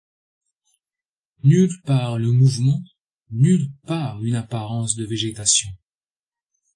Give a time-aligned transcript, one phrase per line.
[1.43, 2.81] Nulle part le mouvement,
[3.29, 5.69] nulle part une apparence de végétation.